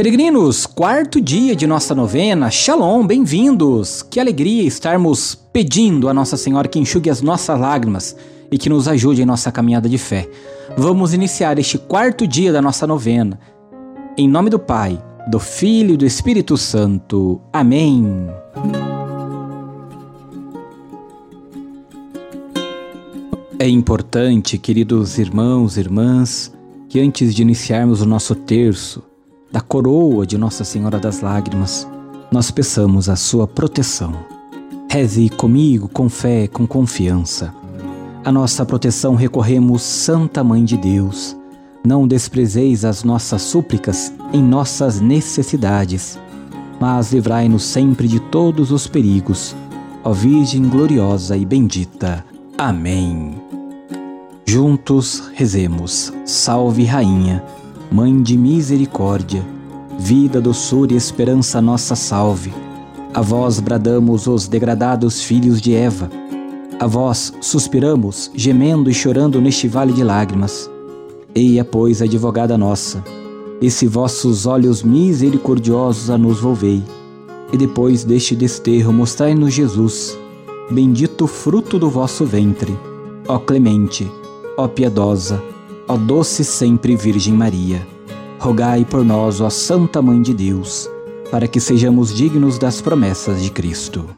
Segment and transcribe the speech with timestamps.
[0.00, 4.02] Peregrinos, quarto dia de nossa novena, Shalom, bem-vindos!
[4.02, 8.16] Que alegria estarmos pedindo a Nossa Senhora que enxugue as nossas lágrimas
[8.50, 10.26] e que nos ajude em nossa caminhada de fé.
[10.74, 13.38] Vamos iniciar este quarto dia da nossa novena.
[14.16, 14.98] Em nome do Pai,
[15.30, 17.38] do Filho e do Espírito Santo.
[17.52, 18.26] Amém.
[23.58, 26.50] É importante, queridos irmãos e irmãs,
[26.88, 29.09] que antes de iniciarmos o nosso terço,
[29.52, 31.86] da coroa de Nossa Senhora das Lágrimas,
[32.30, 34.14] nós peçamos a sua proteção.
[34.88, 37.52] Reze comigo com fé, com confiança.
[38.24, 41.36] A nossa proteção recorremos, Santa Mãe de Deus.
[41.84, 46.18] Não desprezeis as nossas súplicas em nossas necessidades,
[46.78, 49.56] mas livrai-nos sempre de todos os perigos.
[50.04, 52.24] Ó Virgem gloriosa e bendita.
[52.56, 53.34] Amém.
[54.46, 56.12] Juntos rezemos.
[56.24, 57.42] Salve, Rainha
[57.92, 59.44] Mãe de misericórdia,
[59.98, 62.54] vida, doçura e esperança nossa salve.
[63.12, 66.08] A vós bradamos os degradados filhos de Eva.
[66.78, 70.70] A vós suspiramos, gemendo e chorando neste vale de lágrimas.
[71.34, 73.02] Eia, pois, advogada nossa,
[73.60, 76.84] esse vossos olhos misericordiosos a nos volvei,
[77.52, 80.16] e depois deste desterro mostrai-nos Jesus,
[80.70, 82.72] bendito fruto do vosso ventre.
[83.26, 84.08] Ó clemente,
[84.56, 85.42] ó piedosa,
[85.90, 87.84] Ó doce sempre Virgem Maria,
[88.38, 90.88] rogai por nós, ó Santa Mãe de Deus,
[91.32, 94.08] para que sejamos dignos das promessas de Cristo.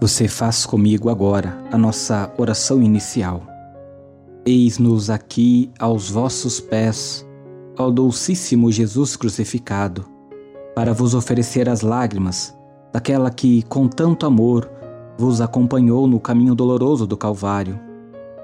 [0.00, 3.42] Você faz comigo agora a nossa oração inicial.
[4.46, 7.26] Eis-nos aqui aos vossos pés,
[7.76, 10.04] ó Dulcíssimo Jesus crucificado,
[10.76, 12.56] para vos oferecer as lágrimas
[12.92, 14.77] daquela que, com tanto amor,
[15.18, 17.78] vos acompanhou no caminho doloroso do Calvário.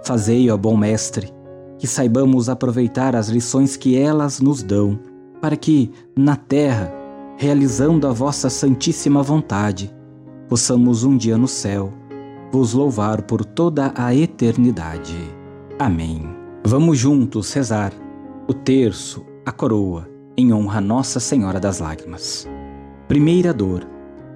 [0.05, 1.33] Fazei, ó bom Mestre,
[1.79, 4.99] que saibamos aproveitar as lições que elas nos dão,
[5.41, 6.93] para que, na terra,
[7.39, 9.95] realizando a vossa santíssima vontade,
[10.49, 11.93] possamos um dia no céu
[12.55, 15.17] vos louvar por toda a eternidade.
[15.77, 16.23] Amém.
[16.65, 17.93] Vamos juntos rezar
[18.47, 22.49] o terço, a coroa, em honra a Nossa Senhora das Lágrimas.
[23.09, 23.85] Primeira dor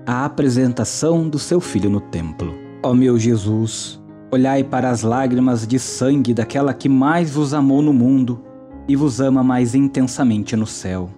[0.09, 2.55] a apresentação do seu filho no templo.
[2.83, 4.01] Ó meu Jesus,
[4.33, 8.43] olhai para as lágrimas de sangue daquela que mais vos amou no mundo
[8.89, 11.11] e vos ama mais intensamente no céu.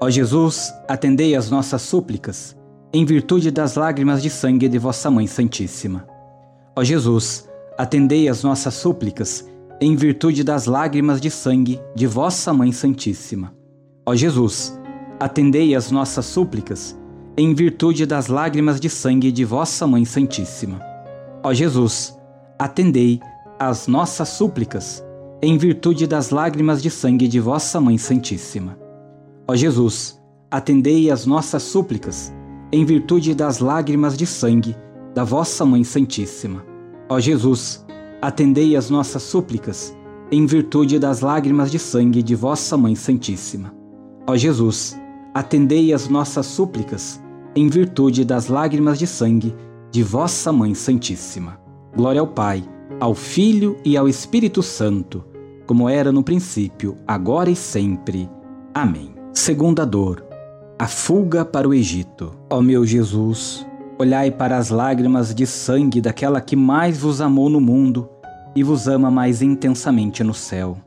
[0.00, 2.56] Ó Jesus, atendei às nossas súplicas,
[2.92, 6.06] em virtude das lágrimas de sangue de vossa Mãe Santíssima.
[6.76, 9.44] Ó Jesus, atendei às nossas súplicas,
[9.80, 13.52] em virtude das lágrimas de sangue de vossa Mãe Santíssima.
[14.06, 14.80] Ó Jesus,
[15.18, 16.96] atendei às nossas súplicas,
[17.36, 20.80] em virtude das lágrimas de sangue de vossa Mãe Santíssima.
[21.42, 22.14] Ó Jesus,
[22.58, 23.20] atendei
[23.58, 25.02] às nossas súplicas,
[25.40, 28.78] em virtude das lágrimas de sangue de vossa Mãe Santíssima.
[29.48, 30.20] Ó Jesus,
[30.50, 32.30] atendei às nossas súplicas,
[32.70, 34.76] em virtude das lágrimas de sangue
[35.14, 36.62] da vossa Mãe Santíssima.
[37.08, 37.82] Ó Jesus,
[38.20, 39.96] atendei às nossas súplicas,
[40.30, 43.72] em virtude das lágrimas de sangue de vossa Mãe Santíssima.
[44.26, 44.96] Ó Jesus,
[45.34, 47.21] atendei às nossas súplicas,
[47.54, 49.54] em virtude das lágrimas de sangue
[49.90, 51.60] de vossa Mãe Santíssima.
[51.94, 52.64] Glória ao Pai,
[52.98, 55.24] ao Filho e ao Espírito Santo,
[55.66, 58.28] como era no princípio, agora e sempre.
[58.74, 59.14] Amém.
[59.34, 60.24] Segunda dor,
[60.78, 62.32] a fuga para o Egito.
[62.50, 63.66] Ó meu Jesus,
[63.98, 68.08] olhai para as lágrimas de sangue daquela que mais vos amou no mundo
[68.56, 70.78] e vos ama mais intensamente no céu.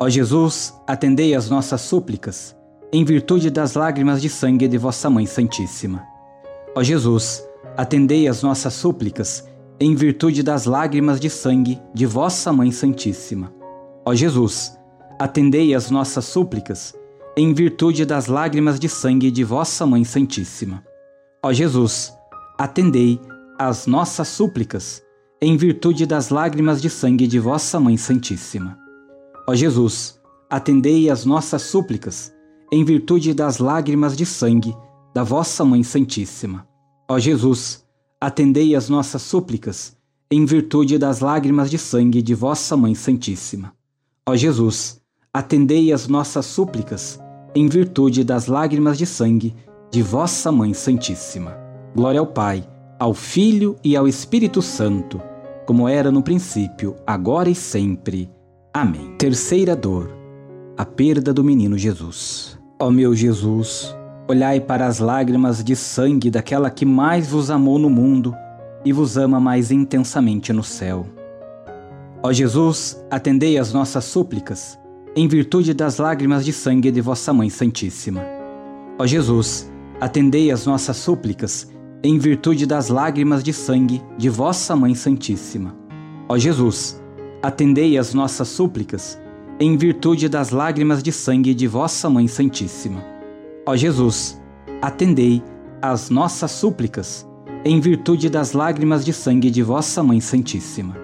[0.00, 2.57] Ó Jesus, atendei às nossas súplicas
[2.90, 6.06] em virtude das lágrimas de sangue de vossa Mãe Santíssima.
[6.74, 7.44] Ó Jesus,
[7.76, 9.46] atendei as nossas súplicas,
[9.78, 13.52] em virtude das lágrimas de sangue de vossa Mãe Santíssima.
[14.06, 14.72] Ó Jesus,
[15.18, 16.94] atendei as nossas súplicas,
[17.36, 20.82] em virtude das lágrimas de sangue de vossa Mãe Santíssima.
[21.44, 22.12] Ó Jesus,
[22.58, 23.20] atendei
[23.58, 25.02] as nossas súplicas,
[25.42, 28.78] em virtude das lágrimas de sangue de vossa Mãe Santíssima.
[29.46, 30.18] Ó Jesus,
[30.48, 32.32] atendei as nossas súplicas,
[32.70, 34.76] em virtude das lágrimas de sangue
[35.14, 36.66] da vossa Mãe Santíssima.
[37.10, 37.84] Ó Jesus,
[38.20, 39.96] atendei as nossas súplicas,
[40.30, 43.72] em virtude das lágrimas de sangue de vossa Mãe Santíssima.
[44.28, 45.00] Ó Jesus,
[45.32, 47.18] atendei as nossas súplicas,
[47.54, 49.54] em virtude das lágrimas de sangue
[49.90, 51.56] de vossa Mãe Santíssima.
[51.96, 52.68] Glória ao Pai,
[52.98, 55.20] ao Filho e ao Espírito Santo,
[55.66, 58.30] como era no princípio, agora e sempre.
[58.74, 59.16] Amém.
[59.16, 60.10] Terceira dor,
[60.76, 62.57] a perda do menino Jesus.
[62.80, 63.92] Ó meu Jesus,
[64.28, 68.32] olhai para as lágrimas de sangue daquela que mais vos amou no mundo
[68.84, 71.04] e vos ama mais intensamente no céu.
[72.22, 74.78] Ó Jesus, atendei as nossas súplicas,
[75.16, 78.24] em virtude das lágrimas de sangue de vossa Mãe Santíssima.
[78.96, 79.68] Ó Jesus,
[80.00, 81.68] atendei as nossas súplicas,
[82.00, 85.74] em virtude das lágrimas de sangue de vossa Mãe Santíssima.
[86.28, 87.02] Ó Jesus,
[87.42, 89.18] atendei as nossas súplicas,
[89.60, 93.04] em virtude das lágrimas de sangue de vossa Mãe Santíssima.
[93.66, 94.40] Ó Jesus,
[94.80, 95.42] atendei
[95.82, 97.26] as nossas súplicas,
[97.64, 100.96] em virtude das lágrimas de sangue de vossa Mãe Santíssima.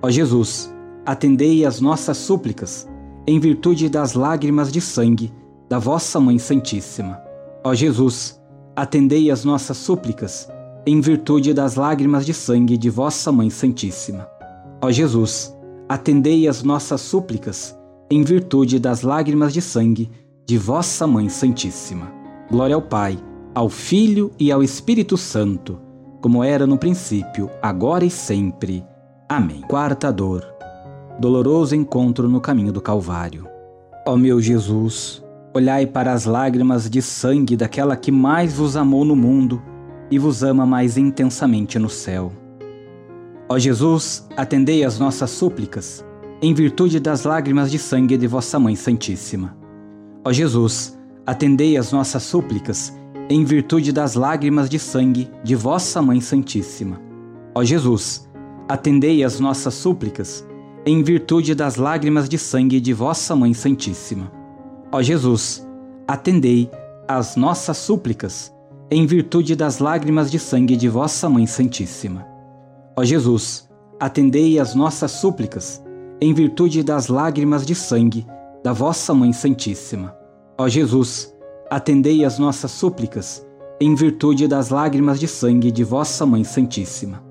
[0.00, 0.72] Ó Jesus,
[1.04, 2.88] atendei as nossas súplicas,
[3.26, 5.32] em virtude das lágrimas de sangue
[5.68, 7.20] da vossa Mãe Santíssima.
[7.64, 8.40] Ó Jesus,
[8.76, 10.48] atendei as nossas súplicas,
[10.86, 14.28] em virtude das lágrimas de sangue de vossa Mãe Santíssima.
[14.80, 15.52] Ó Jesus,
[15.88, 17.76] atendei as nossas súplicas,
[18.10, 20.10] em virtude das lágrimas de sangue
[20.44, 22.12] de vossa Mãe Santíssima.
[22.50, 23.16] Glória ao Pai,
[23.54, 25.78] ao Filho e ao Espírito Santo,
[26.20, 28.84] como era no princípio, agora e sempre.
[29.28, 29.60] Amém.
[29.60, 30.44] Quarta dor.
[31.20, 33.46] Doloroso encontro no caminho do Calvário.
[34.04, 35.22] Ó meu Jesus,
[35.54, 39.62] olhai para as lágrimas de sangue daquela que mais vos amou no mundo
[40.10, 42.32] e vos ama mais intensamente no céu.
[43.48, 46.04] Ó Jesus, atendei as nossas súplicas
[46.42, 49.54] em virtude das lágrimas de sangue de vossa Mãe Santíssima.
[50.24, 52.96] Ó Jesus, atendei as nossas súplicas,
[53.28, 56.98] em virtude das lágrimas de sangue de vossa Mãe Santíssima.
[57.54, 58.26] Ó Jesus,
[58.66, 60.46] atendei as nossas súplicas,
[60.86, 64.32] em virtude das lágrimas de sangue de vossa Mãe Santíssima.
[64.90, 65.66] Ó Jesus,
[66.08, 66.70] atendei
[67.06, 68.50] as nossas súplicas,
[68.90, 72.26] em virtude das lágrimas de sangue de vossa Mãe Santíssima.
[72.96, 73.68] Ó Jesus,
[74.00, 75.84] atendei as nossas súplicas,
[76.20, 78.26] em virtude das lágrimas de sangue
[78.62, 80.14] da vossa Mãe Santíssima.
[80.58, 81.34] Ó Jesus,
[81.70, 83.46] atendei as nossas súplicas,
[83.80, 87.24] em virtude das lágrimas de sangue de vossa Mãe Santíssima.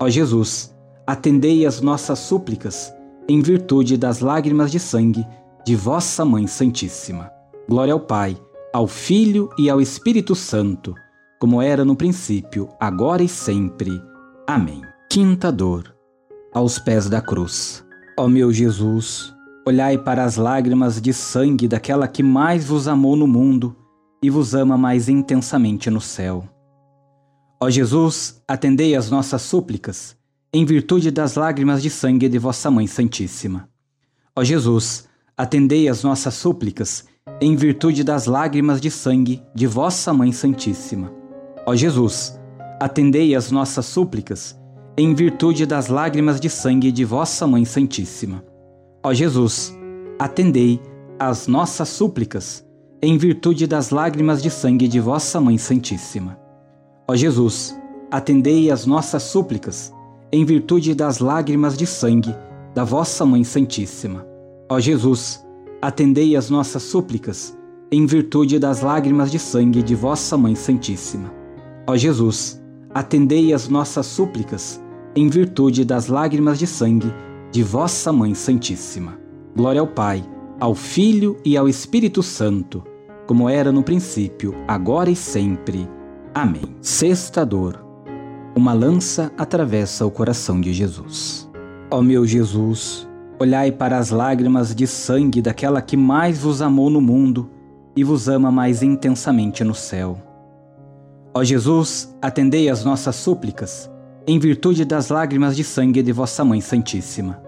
[0.00, 0.74] Ó Jesus,
[1.06, 2.92] atendei as nossas súplicas,
[3.26, 5.26] em virtude das lágrimas de sangue
[5.64, 7.30] de vossa Mãe Santíssima.
[7.66, 8.36] Glória ao Pai,
[8.74, 10.94] ao Filho e ao Espírito Santo,
[11.40, 13.90] como era no princípio, agora e sempre.
[14.46, 14.82] Amém.
[15.10, 15.94] Quinta dor.
[16.52, 17.83] Aos pés da cruz.
[18.16, 19.34] Ó meu Jesus,
[19.66, 23.74] olhai para as lágrimas de sangue daquela que mais vos amou no mundo
[24.22, 26.48] e vos ama mais intensamente no céu.
[27.60, 30.16] Ó Jesus, atendei as nossas súplicas,
[30.52, 33.68] em virtude das lágrimas de sangue de vossa Mãe Santíssima.
[34.36, 37.06] Ó Jesus, atendei as nossas súplicas,
[37.40, 41.12] em virtude das lágrimas de sangue de vossa Mãe Santíssima.
[41.66, 42.38] Ó Jesus,
[42.80, 44.56] atendei as nossas súplicas,
[44.96, 48.44] em virtude das lágrimas de sangue de vossa Mãe Santíssima.
[49.02, 49.76] Ó Jesus,
[50.20, 50.80] atendei
[51.18, 52.64] às nossas súplicas,
[53.02, 56.38] em virtude das lágrimas de sangue de vossa Mãe Santíssima.
[57.08, 57.76] Ó Jesus,
[58.08, 59.92] atendei às nossas súplicas,
[60.30, 62.34] em virtude das lágrimas de sangue
[62.72, 64.24] da vossa Mãe Santíssima.
[64.70, 65.44] Ó Jesus,
[65.82, 67.58] atendei às nossas súplicas,
[67.90, 71.32] em virtude das lágrimas de sangue de vossa Mãe Santíssima.
[71.84, 72.62] Ó Jesus,
[72.94, 74.80] atendei às nossas súplicas,
[75.16, 77.12] em virtude das lágrimas de sangue
[77.52, 79.16] de vossa Mãe Santíssima.
[79.54, 80.24] Glória ao Pai,
[80.58, 82.82] ao Filho e ao Espírito Santo,
[83.26, 85.88] como era no princípio, agora e sempre.
[86.34, 86.74] Amém.
[86.80, 87.80] Sexta dor.
[88.56, 91.48] Uma lança atravessa o coração de Jesus.
[91.90, 93.08] Ó meu Jesus,
[93.38, 97.48] olhai para as lágrimas de sangue daquela que mais vos amou no mundo
[97.96, 100.18] e vos ama mais intensamente no céu.
[101.32, 103.93] Ó Jesus, atendei às nossas súplicas
[104.26, 107.42] em virtude das lágrimas de sangue de vossa Mãe Santíssima.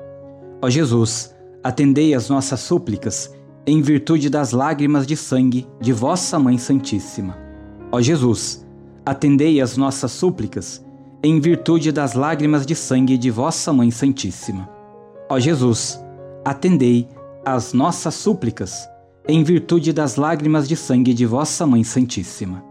[0.61, 3.33] Ó Jesus, atendei as nossas súplicas,
[3.67, 7.39] em virtude das lágrimas de sangue de vossa Mãe Santíssima.
[7.91, 8.67] Ó Jesus,
[9.07, 10.85] atendei as nossas súplicas,
[11.23, 14.69] em virtude das lágrimas de sangue de vossa Mãe Santíssima.
[15.31, 15.99] Ó Jesus,
[16.45, 17.09] atendei
[17.45, 18.87] as nossas súplicas,
[19.27, 22.63] em virtude das lágrimas de sangue de vossa Mãe Santíssima.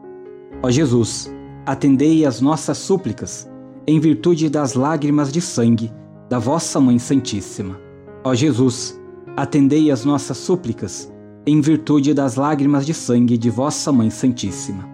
[0.62, 1.30] Ó Jesus,
[1.66, 3.50] atendei as nossas súplicas,
[3.88, 5.92] em virtude das lágrimas de sangue
[6.30, 7.80] da vossa Mãe Santíssima.
[8.24, 9.00] Ó Jesus,
[9.38, 11.12] atendei as nossas súplicas,
[11.46, 14.90] em virtude das lágrimas de sangue de vossa Mãe Santíssima.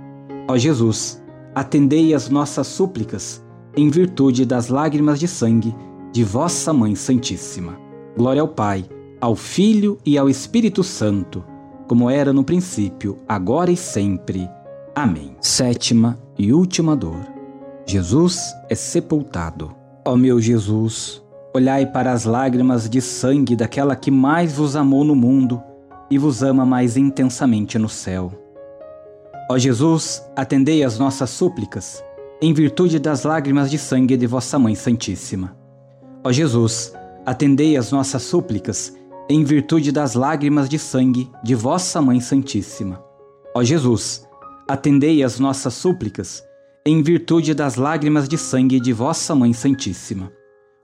[0.50, 1.24] Ó Jesus,
[1.56, 3.42] atendei as nossas súplicas,
[3.78, 5.74] em virtude das lágrimas de sangue
[6.12, 7.80] de vossa Mãe Santíssima.
[8.18, 8.84] Glória ao Pai,
[9.22, 11.42] ao Filho e ao Espírito Santo,
[11.88, 14.50] como era no princípio, agora e sempre.
[14.94, 15.38] Amém.
[15.40, 17.31] Sétima e última dor
[17.86, 19.76] Jesus é sepultado.
[20.06, 21.22] Ó meu Jesus,
[21.54, 25.62] olhai para as lágrimas de sangue daquela que mais vos amou no mundo
[26.10, 28.32] e vos ama mais intensamente no céu.
[29.50, 32.04] Ó Jesus, atendei as nossas súplicas,
[32.42, 35.56] em virtude das lágrimas de sangue de vossa Mãe Santíssima.
[36.24, 36.94] Ó Jesus,
[37.26, 38.94] atendei as nossas súplicas
[39.30, 43.02] em virtude das lágrimas de sangue de vossa Mãe Santíssima.
[43.56, 44.28] Ó Jesus,
[44.68, 46.44] atendei as nossas súplicas
[46.84, 50.32] em virtude das lágrimas de sangue de vossa Mãe Santíssima.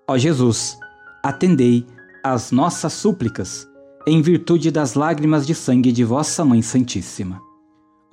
[0.08, 0.78] Ó Jesus,
[1.24, 1.88] atendei
[2.24, 3.68] as nossas súplicas
[4.06, 7.42] em virtude das lágrimas de sangue de vossa Mãe Santíssima.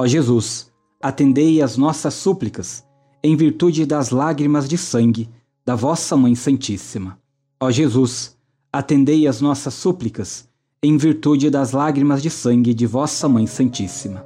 [0.00, 0.72] Ó Jesus,
[1.02, 2.82] atendei as nossas súplicas
[3.22, 5.28] em virtude das lágrimas de sangue
[5.64, 7.18] da vossa Mãe Santíssima.
[7.60, 8.34] Ó Jesus,
[8.72, 10.48] atendei as nossas súplicas
[10.82, 14.24] em virtude das lágrimas de sangue de vossa Mãe Santíssima.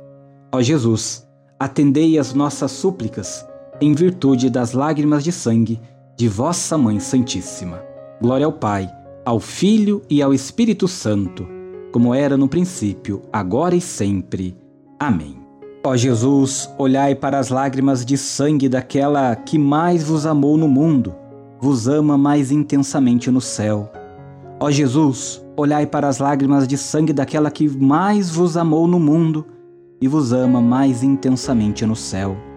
[0.54, 1.26] Ó Jesus,
[1.58, 3.47] atendei as nossas súplicas
[3.80, 5.80] em virtude das lágrimas de sangue
[6.16, 7.80] de vossa Mãe Santíssima.
[8.20, 8.90] Glória ao Pai,
[9.24, 11.46] ao Filho e ao Espírito Santo,
[11.92, 14.56] como era no princípio, agora e sempre.
[14.98, 15.36] Amém.
[15.84, 21.14] Ó Jesus, olhai para as lágrimas de sangue daquela que mais vos amou no mundo,
[21.60, 23.90] vos ama mais intensamente no céu.
[24.58, 29.46] Ó Jesus, olhai para as lágrimas de sangue daquela que mais vos amou no mundo
[30.00, 32.47] e vos ama mais intensamente no céu.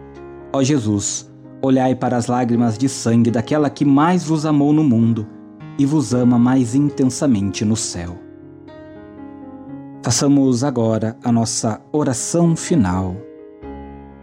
[0.54, 1.32] Ó Jesus,
[1.62, 5.26] olhai para as lágrimas de sangue daquela que mais vos amou no mundo
[5.80, 8.18] e vos ama mais intensamente no céu.
[10.04, 13.16] Façamos agora a nossa oração final.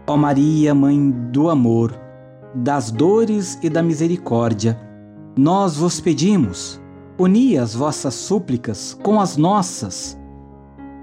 [0.05, 1.97] Ó Maria, Mãe do amor,
[2.53, 4.79] das dores e da misericórdia,
[5.35, 6.79] nós vos pedimos,
[7.17, 10.19] uni as vossas súplicas com as nossas,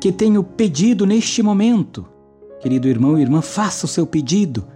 [0.01, 2.07] que tenho pedido neste momento.
[2.61, 4.67] Querido irmão e irmã, faça o seu pedido.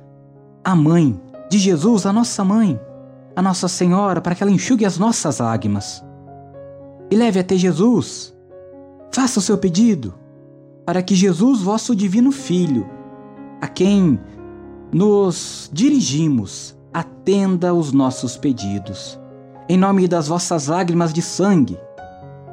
[0.65, 2.79] A Mãe de Jesus, a nossa Mãe,
[3.35, 6.05] a Nossa Senhora, para que ela enxugue as nossas lágrimas.
[7.11, 8.35] E leve até Jesus
[9.13, 10.15] Faça o seu pedido
[10.87, 12.89] para que Jesus, vosso divino Filho,
[13.61, 14.19] a quem
[14.93, 19.21] nos dirigimos, atenda os nossos pedidos.
[19.69, 21.79] Em nome das vossas lágrimas de sangue,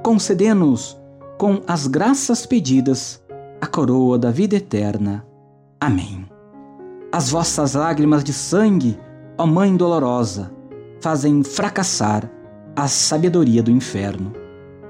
[0.04, 1.00] concedê-nos
[1.38, 3.22] com as graças pedidas
[3.62, 5.26] a coroa da vida eterna.
[5.80, 6.26] Amém.
[7.12, 9.00] As vossas lágrimas de sangue,
[9.38, 10.52] ó Mãe dolorosa,
[11.02, 12.30] fazem fracassar
[12.76, 14.34] a sabedoria do inferno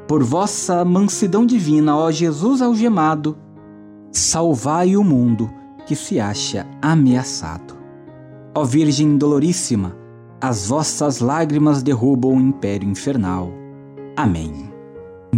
[0.08, 3.38] por vossa mansidão divina, ó Jesus algemado,
[4.12, 5.50] salvai o mundo
[5.86, 7.76] que se acha ameaçado.
[8.56, 9.96] Ó Virgem Doloríssima,
[10.40, 13.52] as vossas lágrimas derrubam o império infernal.
[14.16, 14.67] Amém.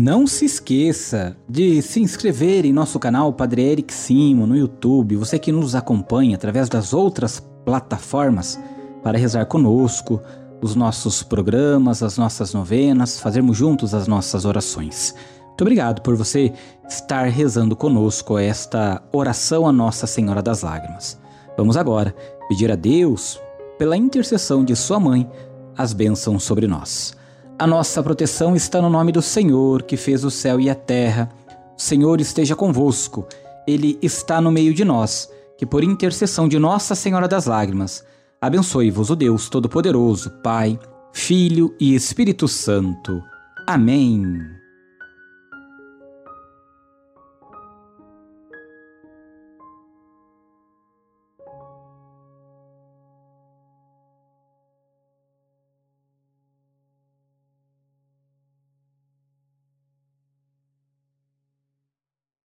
[0.02, 5.38] Não se esqueça de se inscrever em nosso canal Padre Eric Simo no YouTube, você
[5.38, 8.58] que nos acompanha através das outras plataformas
[9.04, 10.22] para rezar conosco,
[10.62, 15.14] os nossos programas, as nossas novenas, fazermos juntos as nossas orações.
[15.48, 16.54] Muito obrigado por você
[16.88, 21.20] estar rezando conosco esta oração a Nossa Senhora das Lágrimas.
[21.58, 22.16] Vamos agora
[22.48, 23.38] pedir a Deus,
[23.78, 25.30] pela intercessão de Sua mãe,
[25.78, 27.19] as bênçãos sobre nós.
[27.60, 31.30] A nossa proteção está no nome do Senhor, que fez o céu e a terra.
[31.78, 33.28] O Senhor esteja convosco,
[33.68, 38.04] Ele está no meio de nós, que por intercessão de Nossa Senhora das Lágrimas,
[38.42, 40.80] Abençoe-vos o Deus Todo-Poderoso, Pai,
[41.12, 43.22] Filho e Espírito Santo.
[43.68, 44.59] Amém.